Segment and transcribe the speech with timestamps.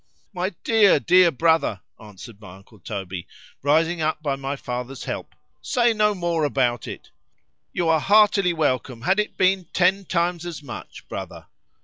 [0.33, 3.27] ——My dear, dear brother, answered my uncle Toby,
[3.61, 9.19] rising up by my father's help, say no more about it;—you are heartily welcome, had
[9.19, 11.45] it been ten times as much, brother.